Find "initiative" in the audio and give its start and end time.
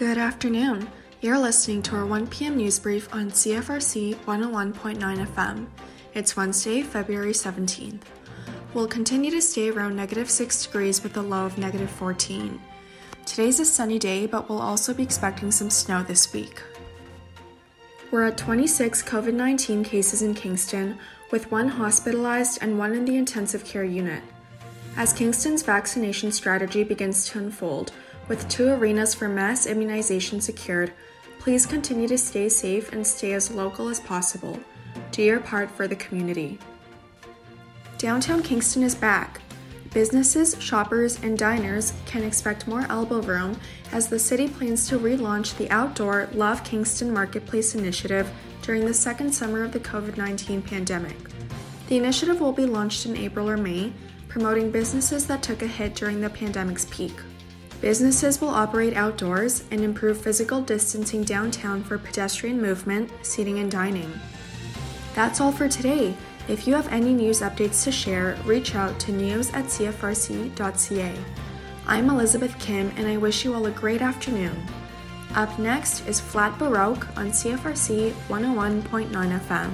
47.74-48.30, 51.96-52.40